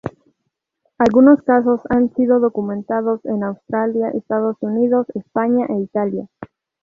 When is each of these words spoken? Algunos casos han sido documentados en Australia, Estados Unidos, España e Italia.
Algunos 0.97 1.43
casos 1.43 1.81
han 1.91 2.11
sido 2.15 2.39
documentados 2.39 3.23
en 3.23 3.43
Australia, 3.43 4.09
Estados 4.09 4.57
Unidos, 4.61 5.05
España 5.13 5.67
e 5.69 5.77
Italia. 5.79 6.27